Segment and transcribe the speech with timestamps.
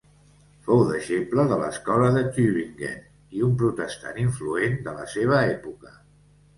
[0.69, 2.99] Fou deixeble de l'escola de Tübingen
[3.41, 5.99] i un protestant influent de la seva època.